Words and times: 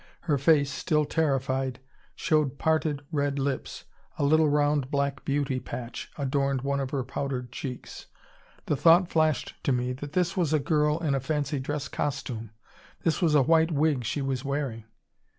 Her 0.21 0.39
face, 0.39 0.71
still 0.71 1.05
terrified, 1.05 1.79
showed 2.15 2.57
parted 2.57 3.03
red 3.11 3.37
lips; 3.37 3.83
a 4.17 4.23
little 4.25 4.49
round 4.49 4.89
black 4.89 5.23
beauty 5.23 5.59
patch 5.59 6.09
adorned 6.17 6.63
one 6.63 6.79
of 6.79 6.89
her 6.89 7.03
powdered 7.03 7.51
cheeks. 7.51 8.07
The 8.65 8.75
thought 8.75 9.09
flashed 9.11 9.53
to 9.61 9.71
me 9.71 9.93
that 9.93 10.13
this 10.13 10.35
was 10.35 10.53
a 10.53 10.59
girl 10.59 10.97
in 10.97 11.13
a 11.13 11.19
fancy 11.19 11.59
dress 11.59 11.87
costume. 11.87 12.49
This 13.03 13.21
was 13.21 13.35
a 13.35 13.43
white 13.43 13.69
wig 13.69 14.03
she 14.03 14.23
was 14.23 14.43
wearing! 14.43 14.85